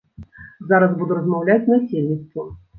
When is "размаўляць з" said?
1.19-1.75